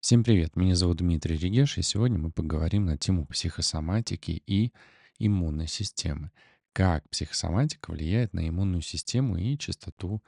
Всем 0.00 0.24
привет, 0.24 0.56
меня 0.56 0.76
зовут 0.76 0.96
Дмитрий 0.96 1.36
Регеш, 1.36 1.76
и 1.76 1.82
сегодня 1.82 2.18
мы 2.18 2.32
поговорим 2.32 2.86
на 2.86 2.96
тему 2.96 3.26
психосоматики 3.26 4.42
и 4.46 4.72
иммунной 5.18 5.66
системы. 5.66 6.30
Как 6.72 7.06
психосоматика 7.10 7.90
влияет 7.90 8.32
на 8.32 8.48
иммунную 8.48 8.80
систему 8.80 9.36
и 9.36 9.58
частоту 9.58 10.22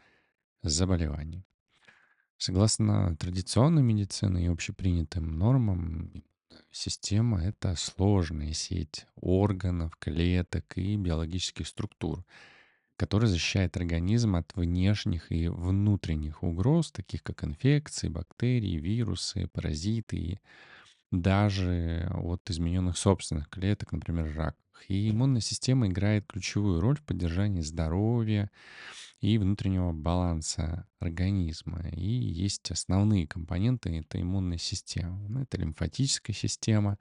заболеваний. 0.63 1.47
Согласно 2.37 3.17
традиционной 3.17 3.83
медицине 3.83 4.45
и 4.45 4.49
общепринятым 4.49 5.39
нормам, 5.39 6.23
система— 6.71 7.43
это 7.43 7.75
сложная 7.75 8.53
сеть 8.53 9.07
органов, 9.17 9.97
клеток 9.97 10.77
и 10.77 10.97
биологических 10.97 11.67
структур, 11.67 12.27
которая 13.03 13.29
защищает 13.29 13.77
организм 13.77 14.37
от 14.37 14.55
внешних 14.55 15.33
и 15.33 15.49
внутренних 15.49 16.45
угроз, 16.45 16.93
таких 16.93 17.25
как 17.25 17.43
инфекции, 17.43 18.07
бактерии, 18.07 18.79
вирусы, 18.79 19.49
паразиты 19.49 20.17
и 20.17 20.39
даже 21.11 22.09
от 22.15 22.49
измененных 22.49 22.97
собственных 22.97 23.49
клеток, 23.49 23.91
например, 23.91 24.33
рак. 24.37 24.57
И 24.87 25.11
иммунная 25.11 25.41
система 25.41 25.89
играет 25.89 26.29
ключевую 26.29 26.81
роль 26.81 26.97
в 26.97 27.03
поддержании 27.03 27.63
здоровья 27.63 28.53
и 29.21 29.37
внутреннего 29.37 29.91
баланса 29.91 30.87
организма. 31.01 31.81
И 31.89 32.09
есть 32.09 32.71
основные 32.71 33.27
компоненты 33.27 33.99
этой 33.99 34.23
иммунной 34.23 34.59
системы. 34.59 35.43
Это 35.43 35.59
лимфатическая 35.61 36.37
система, 36.37 36.99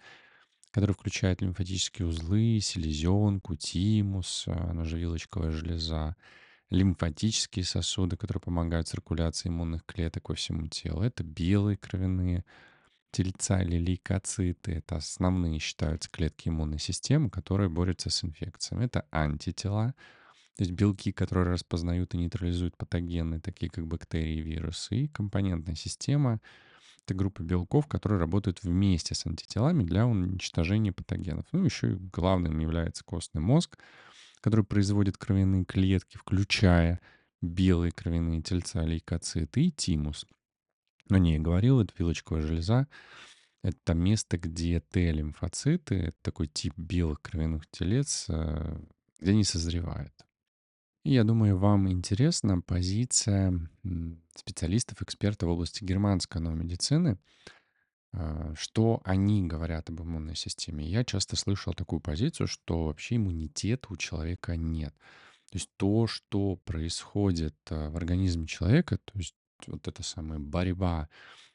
который 0.72 0.94
включает 0.94 1.42
лимфатические 1.42 2.08
узлы, 2.08 2.60
селезенку, 2.62 3.56
тимус, 3.56 4.46
а, 4.48 4.70
она 4.72 4.86
же 4.86 4.98
вилочковая 4.98 5.52
железа, 5.52 6.16
лимфатические 6.70 7.66
сосуды, 7.66 8.16
которые 8.16 8.42
помогают 8.42 8.88
циркуляции 8.88 9.50
иммунных 9.50 9.86
клеток 9.86 10.28
по 10.28 10.36
всему 10.36 10.68
телу. 10.68 11.02
Это 11.02 11.24
белые 11.24 11.76
кровяные 11.76 12.46
тельца 13.12 13.62
или 13.62 13.78
лейкоциты. 13.78 14.72
Это 14.72 14.96
основные 14.96 15.60
считаются 15.60 16.10
клетки 16.10 16.48
иммунной 16.48 16.80
системы, 16.80 17.30
которые 17.30 17.70
борются 17.70 18.10
с 18.10 18.24
инфекциями. 18.24 18.86
Это 18.86 19.06
антитела, 19.12 19.94
то 20.56 20.64
есть 20.64 20.72
белки, 20.72 21.12
которые 21.12 21.52
распознают 21.52 22.14
и 22.14 22.18
нейтрализуют 22.18 22.78
патогены, 22.78 23.42
такие 23.42 23.70
как 23.70 23.86
бактерии 23.86 24.40
вирусы. 24.40 24.96
И 24.96 25.08
компонентная 25.10 25.76
система— 25.76 26.40
это 27.06 27.14
группа 27.14 27.42
белков, 27.42 27.88
которые 27.88 28.20
работают 28.20 28.64
вместе 28.64 29.16
с 29.16 29.26
антителами 29.26 29.84
для 29.84 30.06
уничтожения 30.06 30.92
патогенов. 30.92 31.46
Ну, 31.52 31.64
еще 31.64 31.94
и 31.94 31.96
главным 31.96 32.60
является 32.60 33.04
костный 33.04 33.42
мозг, 33.42 33.78
который 34.40 34.66
производит 34.66 35.18
кровяные 35.18 35.66
клетки, 35.66 36.18
включая 36.18 37.00
белые 37.42 37.92
кровяные 37.92 38.42
тельца, 38.42 38.84
лейкоциты 38.84 39.66
и 39.66 39.72
тимус. 39.72 40.26
Но 41.10 41.18
не, 41.18 41.34
я 41.34 41.40
говорил, 41.40 41.82
это 41.82 41.94
вилочковая 41.98 42.42
железа. 42.42 42.88
Это 43.64 43.94
место, 43.94 44.38
где 44.38 44.80
Т-лимфоциты, 44.80 45.96
это 45.96 46.18
такой 46.22 46.48
тип 46.48 46.74
белых 46.78 47.22
кровяных 47.22 47.70
телец, 47.70 48.26
э, 48.28 48.80
где 49.20 49.32
они 49.32 49.44
созревают. 49.44 50.14
Я 51.04 51.24
думаю, 51.24 51.58
вам 51.58 51.90
интересна 51.90 52.62
позиция 52.62 53.60
специалистов, 54.36 55.02
экспертов 55.02 55.50
в 55.50 55.52
области 55.52 55.84
германской 55.84 56.40
медицины, 56.42 57.18
а, 58.14 58.54
что 58.56 59.02
они 59.04 59.48
говорят 59.48 59.90
об 59.90 60.02
иммунной 60.02 60.36
системе. 60.36 60.86
Я 60.86 61.04
часто 61.04 61.36
слышал 61.36 61.74
такую 61.74 62.02
позицию, 62.02 62.46
что 62.46 62.86
вообще 62.86 63.16
иммунитета 63.16 63.88
у 63.90 63.98
человека 63.98 64.56
нет. 64.56 64.94
То 65.50 65.58
есть 65.58 65.72
то, 65.76 66.06
что 66.06 66.58
происходит 66.58 67.56
а, 67.72 67.90
в 67.90 67.98
организме 67.98 68.46
человека, 68.46 69.00
то 69.00 69.18
есть 69.18 69.36
вот 69.66 69.88
эта 69.88 70.04
самая 70.04 70.38
борьба 70.38 71.10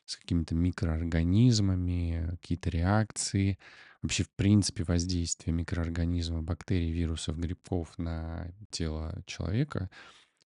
с 0.06 0.16
какими-то 0.16 0.54
микроорганизмами, 0.54 2.28
какие-то 2.30 2.70
реакции, 2.70 3.58
вообще 4.02 4.22
в 4.22 4.30
принципе 4.30 4.84
воздействие 4.84 5.52
микроорганизмов, 5.52 6.44
бактерий, 6.44 6.92
вирусов, 6.92 7.38
грибков 7.38 7.98
на 7.98 8.52
тело 8.70 9.22
человека, 9.26 9.90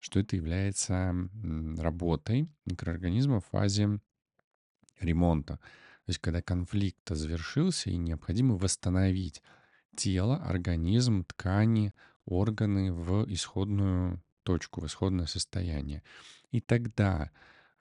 что 0.00 0.18
это 0.18 0.34
является 0.34 1.14
работой 1.78 2.48
микроорганизма 2.64 3.40
в 3.40 3.46
фазе 3.46 4.00
ремонта. 4.98 5.56
То 6.06 6.10
есть 6.10 6.20
когда 6.20 6.40
конфликт 6.42 7.08
завершился 7.10 7.90
и 7.90 7.96
необходимо 7.96 8.56
восстановить 8.56 9.42
тело, 9.94 10.36
организм, 10.36 11.24
ткани, 11.24 11.92
органы 12.24 12.92
в 12.92 13.30
исходную 13.30 14.22
точку, 14.42 14.80
в 14.80 14.86
исходное 14.86 15.26
состояние. 15.26 16.02
И 16.50 16.60
тогда 16.60 17.30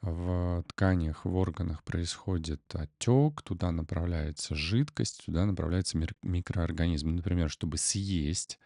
в 0.02 0.64
тканях, 0.68 1.26
в 1.26 1.36
органах 1.36 1.84
происходит 1.84 2.62
отек, 2.74 3.42
туда 3.42 3.72
направляется 3.72 4.56
жидкость, 4.56 5.26
туда 5.26 5.46
направляется 5.46 5.98
микроорганизм. 6.24 7.16
Например, 7.16 7.50
чтобы 7.50 7.78
съесть 7.78 8.60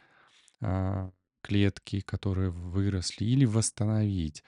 а, 0.61 1.11
клетки, 1.41 2.01
которые 2.01 2.51
выросли, 2.51 3.25
или 3.25 3.45
восстановить 3.45 4.43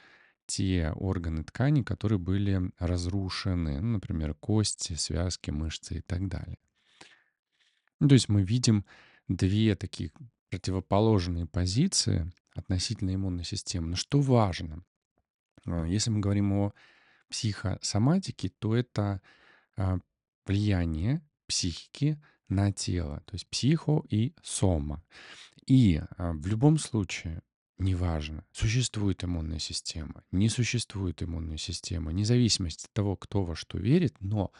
те 0.45 0.91
органы 0.95 1.43
ткани, 1.43 1.81
которые 1.81 2.19
были 2.19 2.71
разрушены, 2.77 3.81
ну, 3.81 3.93
например, 3.93 4.35
кости, 4.35 4.93
связки, 4.93 5.49
мышцы 5.49 5.95
и 5.95 6.01
так 6.01 6.27
далее. 6.27 6.57
Ну, 7.99 8.07
то 8.07 8.13
есть 8.13 8.29
мы 8.29 8.43
видим 8.43 8.85
две 9.27 9.75
таких 9.75 10.11
противоположные 10.49 11.47
позиции 11.47 12.31
относительно 12.53 13.15
иммунной 13.15 13.43
системы. 13.43 13.87
Но 13.87 13.95
что 13.95 14.21
важно? 14.21 14.83
А, 15.65 15.85
если 15.85 16.09
мы 16.09 16.19
говорим 16.19 16.53
о 16.53 16.73
психосоматике, 17.29 18.49
то 18.49 18.75
это 18.75 19.21
а, 19.77 19.99
влияние 20.45 21.21
психики 21.47 22.21
на 22.47 22.71
тело, 22.71 23.21
то 23.25 23.35
есть 23.35 23.47
психо 23.47 24.03
и 24.09 24.33
сома. 24.43 25.03
И 25.65 26.01
а, 26.17 26.33
в 26.33 26.45
любом 26.47 26.77
случае, 26.77 27.41
неважно, 27.77 28.45
существует 28.51 29.23
иммунная 29.23 29.59
система, 29.59 30.23
не 30.31 30.49
существует 30.49 31.23
иммунная 31.23 31.57
система, 31.57 32.11
независимость 32.11 32.85
от 32.85 32.93
того, 32.93 33.15
кто 33.15 33.43
во 33.43 33.55
что 33.55 33.77
верит, 33.77 34.15
но 34.19 34.51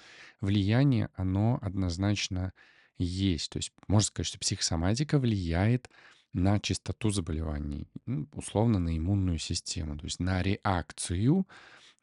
влияние, 0.42 1.10
оно 1.14 1.60
однозначно 1.62 2.54
есть. 2.98 3.52
То 3.52 3.58
есть 3.58 3.72
можно 3.88 4.08
сказать, 4.08 4.28
что 4.28 4.40
психосоматика 4.40 5.20
влияет 5.20 5.90
на 6.35 6.59
частоту 6.59 7.12
заболеваний, 7.12 7.88
ну, 8.06 8.28
условно 8.34 8.78
на 8.78 8.97
иммунную 8.97 9.38
систему, 9.38 9.97
то 9.97 10.03
есть 10.03 10.19
на 10.19 10.44
реакцию 10.44 11.47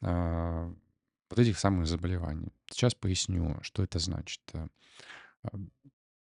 э, 0.01 0.73
вот 1.29 1.39
этих 1.39 1.59
самых 1.59 1.85
заболеваний. 1.85 2.51
Сейчас 2.71 2.95
поясню, 2.95 3.59
что 3.61 3.83
это 3.83 3.99
значит. 3.99 4.41
Э, 4.53 4.67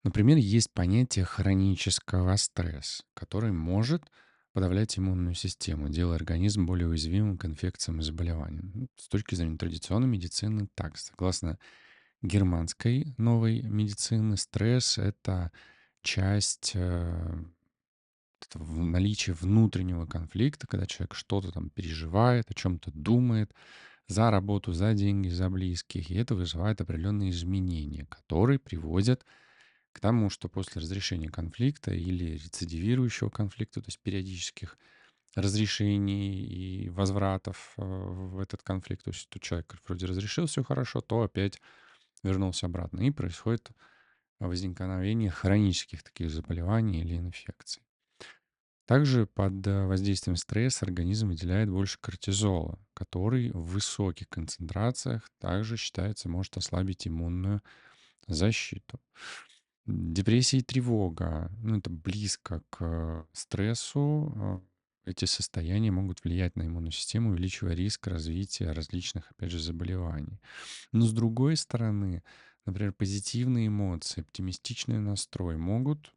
например, 0.04 0.38
есть 0.38 0.74
понятие 0.74 1.24
хронического 1.24 2.36
стресса, 2.36 3.06
который 3.14 3.54
может 3.54 4.04
подавлять 4.52 5.00
иммунную 5.00 5.34
систему, 5.34 5.88
делая 5.88 6.18
организм 6.18 6.66
более 6.66 6.90
уязвимым 6.90 7.38
к 7.38 7.46
инфекциям 7.46 8.02
и 8.02 8.04
заболеваниям. 8.04 8.72
Ну, 8.74 8.88
с 8.98 9.08
точки 9.08 9.36
зрения 9.36 9.58
традиционной 9.58 10.10
медицины, 10.10 10.68
так, 10.76 10.98
согласно 10.98 11.58
германской 12.22 13.14
новой 13.18 13.62
медицины, 13.62 14.36
стресс— 14.36 14.98
это 14.98 15.54
часть 16.02 16.74
э, 16.76 17.46
в 18.54 18.84
наличие 18.84 19.36
внутреннего 19.36 20.06
конфликта, 20.06 20.68
когда 20.68 20.86
человек 20.86 21.16
что-то 21.16 21.52
там 21.52 21.70
переживает, 21.70 22.50
о 22.50 22.54
чем-то 22.54 22.92
думает, 22.94 23.54
за 24.08 24.30
работу, 24.30 24.72
за 24.72 24.94
деньги, 24.94 25.30
за 25.30 25.50
близких. 25.50 26.12
И 26.12 26.16
это 26.16 26.36
вызывает 26.36 26.82
определенные 26.82 27.32
изменения, 27.32 28.06
которые 28.06 28.60
приводят 28.60 29.26
к 29.92 30.00
тому, 30.00 30.30
что 30.30 30.50
после 30.50 30.82
разрешения 30.82 31.30
конфликта 31.30 31.94
или 31.94 32.34
рецидивирующего 32.34 33.30
конфликта, 33.30 33.82
то 33.82 33.88
есть 33.88 34.00
периодических 34.02 34.78
разрешений 35.36 36.46
и 36.46 36.90
возвратов 36.90 37.74
э, 37.78 37.82
в 37.82 38.40
этот 38.40 38.64
конфликт, 38.64 39.04
то 39.04 39.12
есть 39.12 39.28
тут 39.30 39.42
человек 39.42 39.76
вроде 39.86 40.06
разрешил 40.06 40.46
все 40.46 40.64
хорошо, 40.64 41.02
то 41.02 41.22
опять 41.24 41.60
вернулся 42.24 42.68
обратно. 42.68 43.02
И 43.02 43.12
происходит 43.12 43.72
возникновение 44.40 45.32
хронических 45.32 46.04
таких 46.04 46.30
заболеваний 46.30 47.02
или 47.02 47.16
инфекций. 47.16 47.84
Также 48.86 49.26
под 49.26 49.66
э, 49.66 49.86
воздействием 49.88 50.36
стресса 50.36 50.86
организм 50.86 51.30
выделяет 51.30 51.70
больше 51.70 51.98
кортизола, 52.00 52.80
который 52.94 53.52
в 53.52 53.64
высоких 53.72 54.30
концентрациях 54.30 55.30
также 55.40 55.76
считается 55.76 56.30
может 56.30 56.56
ослабить 56.58 57.08
иммунную 57.08 57.64
защиту. 58.28 59.00
Депрессия 59.88 60.60
и 60.60 60.64
тревога, 60.64 61.52
ну 61.62 61.80
это 61.80 61.90
близко 61.90 62.62
к 62.70 63.28
стрессу. 63.34 64.62
Э, 65.06 65.10
эти 65.10 65.26
состояния 65.26 65.92
могут 65.92 66.24
влиять 66.24 66.56
на 66.56 66.64
иммунную 66.64 66.92
систему, 66.92 67.32
увеличивая 67.32 67.74
риск 67.74 68.06
развития 68.08 68.72
различных, 68.72 69.32
опять 69.32 69.52
же, 69.52 69.60
заболеваний. 69.60 70.40
Но 70.92 71.06
с 71.06 71.14
другой 71.14 71.58
стороны, 71.58 72.24
например, 72.66 72.94
позитивные 72.94 73.68
эмоции, 73.68 74.22
оптимистичный 74.22 75.00
настрой 75.00 75.58
могут 75.58 76.14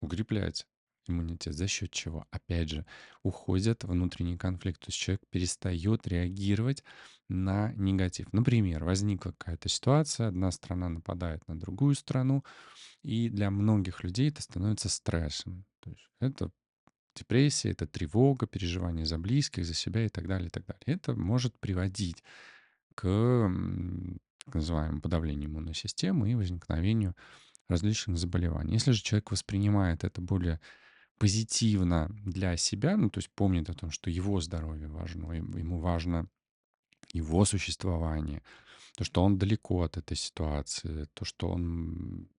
укреплять 0.00 0.66
иммунитет. 1.06 1.54
За 1.54 1.66
счет 1.66 1.90
чего? 1.90 2.26
Опять 2.30 2.70
же, 2.70 2.86
уходит 3.22 3.84
внутренний 3.84 4.36
конфликт. 4.36 4.80
То 4.80 4.88
есть 4.88 4.98
человек 4.98 5.22
перестает 5.30 6.06
реагировать 6.06 6.84
на 7.28 7.72
негатив. 7.74 8.32
Например, 8.32 8.84
возникла 8.84 9.32
какая-то 9.32 9.68
ситуация, 9.68 10.28
одна 10.28 10.50
страна 10.50 10.88
нападает 10.88 11.46
на 11.48 11.58
другую 11.58 11.94
страну, 11.94 12.44
и 13.02 13.28
для 13.28 13.50
многих 13.50 14.02
людей 14.02 14.28
это 14.28 14.42
становится 14.42 14.88
стрессом. 14.88 15.64
То 15.80 15.90
есть 15.90 16.08
это 16.20 16.50
депрессия, 17.14 17.70
это 17.70 17.86
тревога, 17.86 18.46
переживание 18.46 19.06
за 19.06 19.18
близких, 19.18 19.64
за 19.64 19.74
себя 19.74 20.04
и 20.04 20.08
так 20.08 20.26
далее, 20.26 20.48
и 20.48 20.50
так 20.50 20.66
далее. 20.66 20.82
Это 20.86 21.14
может 21.14 21.58
приводить 21.58 22.22
к 22.94 23.50
так 24.44 24.54
называемому 24.54 25.00
подавлению 25.00 25.48
иммунной 25.48 25.74
системы 25.74 26.30
и 26.30 26.34
возникновению 26.34 27.14
различных 27.68 28.18
заболеваний. 28.18 28.74
Если 28.74 28.92
же 28.92 29.02
человек 29.02 29.30
воспринимает 29.30 30.02
это 30.02 30.20
более 30.20 30.60
позитивно 31.20 32.08
для 32.24 32.56
себя, 32.56 32.96
ну, 32.96 33.10
то 33.10 33.18
есть 33.18 33.30
помнит 33.30 33.68
о 33.68 33.74
том, 33.74 33.90
что 33.90 34.08
его 34.08 34.40
здоровье 34.40 34.88
важно, 34.88 35.30
ему 35.32 35.78
важно 35.78 36.26
его 37.12 37.44
существование, 37.44 38.42
то, 38.96 39.04
что 39.04 39.22
он 39.22 39.36
далеко 39.36 39.82
от 39.82 39.98
этой 39.98 40.16
ситуации, 40.16 41.08
то, 41.12 41.26
что 41.26 41.50
он 41.50 42.30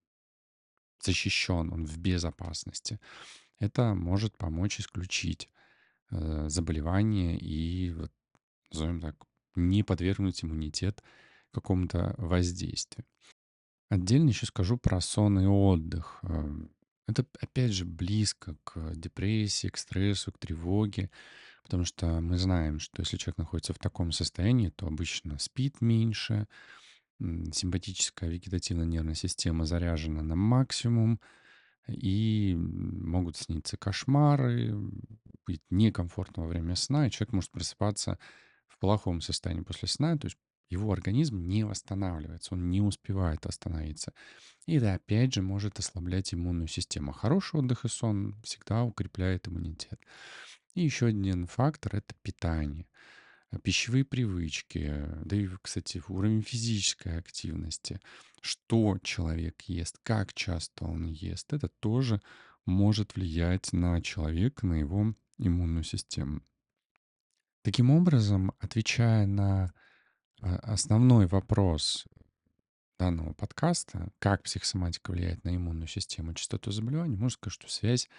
защищен, 1.00 1.72
он 1.72 1.86
в 1.86 2.00
безопасности, 2.00 3.00
это 3.60 3.94
может 3.94 4.36
помочь 4.36 4.80
исключить 4.80 5.48
э, 6.10 6.50
заболевание 6.50 7.38
и, 7.38 7.92
вот, 7.92 8.12
назовем 8.72 9.00
так, 9.00 9.16
не 9.54 9.84
подвергнуть 9.84 10.44
иммунитет 10.44 11.04
какому-то 11.52 12.16
воздействию. 12.18 13.06
Отдельно 13.90 14.30
еще 14.30 14.48
скажу 14.48 14.78
про 14.78 15.02
сон 15.02 15.40
и 15.40 15.46
отдых. 15.46 16.24
Это, 17.08 17.26
опять 17.40 17.72
же, 17.72 17.86
близко 17.86 18.56
к 18.64 18.94
депрессии, 18.96 19.68
к 19.68 19.78
стрессу, 19.78 20.32
к 20.32 20.38
тревоге, 20.38 21.10
потому 21.64 21.84
что 21.84 22.22
мы 22.22 22.38
знаем, 22.38 22.80
что 22.80 23.02
если 23.02 23.18
человек 23.18 23.38
находится 23.38 23.74
в 23.74 23.80
таком 23.80 24.12
состоянии, 24.12 24.70
то 24.70 24.88
обычно 24.88 25.38
спит 25.40 25.82
меньше, 25.82 26.48
симпатическая 27.20 28.30
вегетативная 28.30 28.86
нервная 28.86 29.16
система 29.16 29.66
заряжена 29.66 30.22
на 30.22 30.36
максимум, 30.36 31.20
и 31.88 32.56
могут 32.56 33.38
сниться 33.38 33.78
кошмары, 33.78 34.74
быть 35.46 35.62
некомфортно 35.70 36.44
во 36.44 36.50
время 36.50 36.76
сна, 36.76 37.08
и 37.08 37.12
человек 37.12 37.34
может 37.34 37.52
просыпаться 37.52 38.18
в 38.68 38.78
плохом 38.80 39.22
состоянии 39.22 39.64
после 39.64 39.88
сна, 39.88 40.18
то 40.18 40.28
есть 40.28 40.38
его 40.72 40.92
организм 40.92 41.48
не 41.48 41.64
восстанавливается, 41.64 42.54
он 42.54 42.70
не 42.70 42.82
успевает 42.82 43.46
восстановиться. 43.46 44.14
И 44.66 44.76
это 44.76 44.94
опять 44.94 45.34
же 45.34 45.42
может 45.42 45.80
ослаблять 45.80 46.34
иммунную 46.34 46.68
систему. 46.68 47.12
Хороший 47.12 47.60
отдых 47.60 47.86
и 47.86 47.90
сон 47.90 48.36
всегда 48.44 48.84
укрепляет 48.84 49.48
иммунитет. 49.48 50.00
И 50.74 50.82
еще 50.82 51.08
один 51.08 51.48
фактор— 51.48 51.96
это 51.96 52.16
питание. 52.22 52.88
Э, 53.52 53.60
пищевые 53.60 54.06
привычки, 54.06 55.06
да 55.26 55.36
и, 55.36 55.50
кстати, 55.62 56.02
уровень 56.08 56.42
физической 56.42 57.18
активности. 57.18 58.00
Что 58.42 58.98
человек 59.04 59.62
ест, 59.64 59.98
как 60.04 60.34
часто 60.34 60.86
он 60.86 61.06
ест, 61.06 61.54
это 61.54 61.68
тоже 61.68 62.22
может 62.66 63.16
влиять 63.16 63.74
на 63.74 64.02
человека, 64.02 64.66
на 64.66 64.76
его 64.76 65.14
иммунную 65.38 65.84
систему. 65.84 66.42
Таким 67.64 67.92
образом, 67.92 68.54
отвечая 68.60 69.28
на 69.28 69.74
основной 70.42 71.28
вопрос 71.28 72.06
данного 73.00 73.34
подкаста, 73.34 74.12
как 74.20 74.44
психосоматика 74.44 75.12
влияет 75.12 75.44
на 75.44 75.56
иммунную 75.56 75.88
систему 75.88 76.32
и 76.32 76.36
частоту 76.36 76.72
заболеваний, 76.72 77.18
можно 77.18 77.36
сказать, 77.36 77.54
что 77.54 77.70
связь 77.70 78.10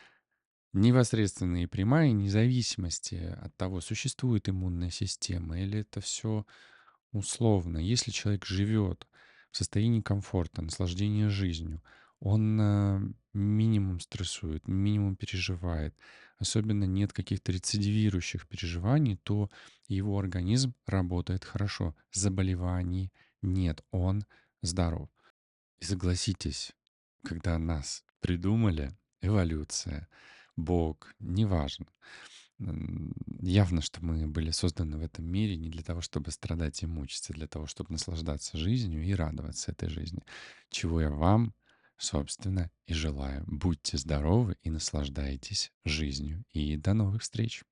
непосредственная 0.72 1.64
и 1.64 1.66
прямая, 1.66 2.12
независимости 2.12 3.36
от 3.40 3.56
того, 3.56 3.80
существует 3.80 4.48
иммунная 4.48 4.90
система 4.90 5.60
или 5.60 5.80
это 5.80 6.00
все 6.00 6.46
условно. 7.12 7.78
Если 7.78 8.10
человек 8.10 8.46
живет 8.46 9.06
в 9.50 9.56
состоянии 9.56 10.00
комфорта, 10.00 10.62
наслаждения 10.62 11.28
жизнью, 11.28 11.82
он 12.22 12.60
э, 12.60 13.00
минимум 13.34 13.98
стрессует, 13.98 14.68
минимум 14.68 15.16
переживает, 15.16 15.92
особенно 16.38 16.84
нет 16.84 17.12
каких-то 17.12 17.50
рецидивирующих 17.50 18.46
переживаний, 18.46 19.16
то 19.16 19.50
его 19.88 20.16
организм 20.16 20.72
работает 20.86 21.44
хорошо. 21.44 21.96
Заболеваний 22.12 23.12
нет, 23.42 23.82
он 23.90 24.24
здоров. 24.62 25.08
И 25.80 25.84
согласитесь, 25.84 26.72
когда 27.24 27.58
нас 27.58 28.04
придумали, 28.20 28.96
эволюция, 29.20 30.08
Бог, 30.56 31.12
неважно. 31.18 31.86
Явно, 33.40 33.82
что 33.82 34.04
мы 34.04 34.28
были 34.28 34.52
созданы 34.52 34.96
в 34.96 35.02
этом 35.02 35.24
мире 35.24 35.56
не 35.56 35.70
для 35.70 35.82
того, 35.82 36.00
чтобы 36.00 36.30
страдать 36.30 36.84
и 36.84 36.86
мучиться, 36.86 37.32
а 37.32 37.36
для 37.36 37.48
того, 37.48 37.66
чтобы 37.66 37.90
наслаждаться 37.90 38.56
жизнью 38.56 39.02
и 39.02 39.12
радоваться 39.12 39.72
этой 39.72 39.88
жизни. 39.88 40.22
Чего 40.70 41.00
я 41.00 41.10
вам, 41.10 41.52
собственно, 41.96 42.70
и 42.86 42.94
желаю. 42.94 43.44
Будьте 43.46 43.98
здоровы 43.98 44.56
и 44.62 44.70
наслаждайтесь 44.70 45.72
жизнью. 45.84 46.44
И 46.52 46.76
до 46.76 46.94
новых 46.94 47.22
встреч! 47.22 47.62